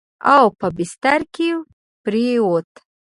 او 0.35 0.45
په 0.59 0.67
بستره 0.77 1.25
کې 1.35 1.49
پرېووت. 2.03 2.69